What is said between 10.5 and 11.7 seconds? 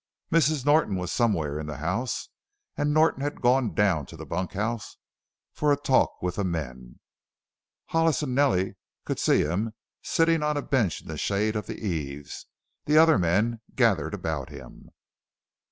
a bench in the shade of